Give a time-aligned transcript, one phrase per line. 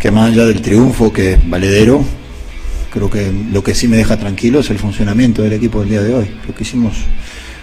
[0.00, 2.04] que más allá del triunfo, que valedero,
[2.92, 6.02] creo que lo que sí me deja tranquilo es el funcionamiento del equipo del día
[6.02, 6.26] de hoy.
[6.42, 6.94] Creo que hicimos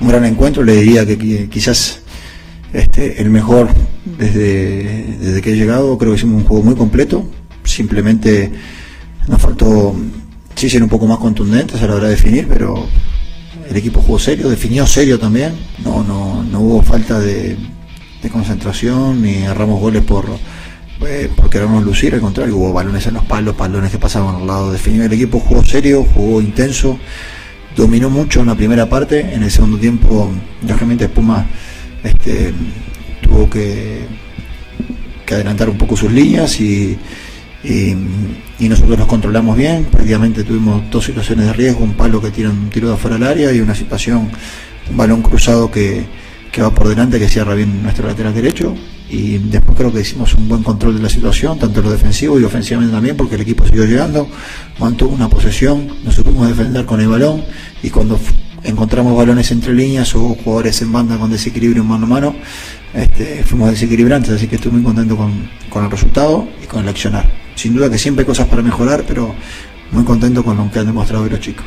[0.00, 2.00] un gran encuentro, le diría que qui- quizás
[2.72, 3.68] este, el mejor
[4.18, 7.28] desde, desde que he llegado, creo que hicimos un juego muy completo,
[7.62, 8.50] simplemente
[9.28, 9.94] nos faltó
[10.54, 12.86] sí ser un poco más contundentes a la hora de definir, pero
[13.70, 15.52] el equipo jugó serio, definió serio también,
[15.84, 17.56] no, no, no hubo falta de,
[18.22, 20.26] de concentración ni agarramos goles por,
[21.06, 24.46] eh, por querernos lucir, al contrario, hubo balones en los palos, balones que pasaban al
[24.46, 26.98] lado, definió el equipo, jugó serio, jugó intenso,
[27.76, 30.30] dominó mucho en la primera parte, en el segundo tiempo,
[30.66, 31.46] lógicamente Puma
[32.02, 32.52] este,
[33.22, 34.06] tuvo que,
[35.30, 36.96] adelantar un poco sus líneas y,
[38.60, 42.70] nosotros nos controlamos bien, prácticamente tuvimos dos situaciones de riesgo, un palo que tira un
[42.70, 44.30] tiro de afuera del área y una situación,
[44.90, 46.06] un balón cruzado que
[46.60, 48.74] va por delante que cierra bien nuestro lateral derecho
[49.10, 52.44] y después creo que hicimos un buen control de la situación, tanto lo defensivo y
[52.44, 54.28] ofensivamente también, porque el equipo siguió llegando,
[54.78, 57.44] mantuvo una posesión, nos supimos defender con el balón
[57.82, 58.18] y cuando
[58.62, 62.34] encontramos balones entre líneas o jugadores en banda con desequilibrio mano a mano,
[62.94, 66.88] este, fuimos desequilibrantes, así que estoy muy contento con, con el resultado y con el
[66.88, 67.30] accionar.
[67.56, 69.34] Sin duda que siempre hay cosas para mejorar, pero
[69.92, 71.66] muy contento con lo que han demostrado hoy los chicos.